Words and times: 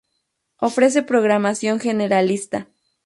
Ofrece 0.57 1.03
programación 1.03 1.79
generalista. 1.79 2.67